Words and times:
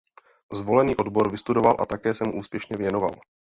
Zvolený 0.53 0.95
odbor 0.95 1.29
vystudoval 1.31 1.75
a 1.79 1.85
také 1.85 2.13
se 2.13 2.23
mu 2.23 2.35
úspěšně 2.37 2.77
věnoval. 2.77 3.11